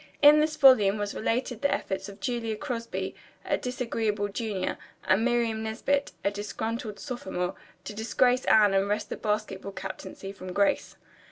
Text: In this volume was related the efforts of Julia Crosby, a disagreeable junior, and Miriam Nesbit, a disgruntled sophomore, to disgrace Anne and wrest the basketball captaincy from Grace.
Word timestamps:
In 0.23 0.39
this 0.39 0.55
volume 0.55 0.97
was 0.97 1.13
related 1.13 1.61
the 1.61 1.71
efforts 1.71 2.09
of 2.09 2.19
Julia 2.19 2.55
Crosby, 2.55 3.13
a 3.45 3.55
disagreeable 3.55 4.29
junior, 4.29 4.79
and 5.03 5.23
Miriam 5.23 5.61
Nesbit, 5.61 6.11
a 6.25 6.31
disgruntled 6.31 6.97
sophomore, 6.99 7.53
to 7.83 7.93
disgrace 7.93 8.43
Anne 8.45 8.73
and 8.73 8.87
wrest 8.89 9.09
the 9.09 9.15
basketball 9.17 9.73
captaincy 9.73 10.31
from 10.31 10.53
Grace. 10.53 10.95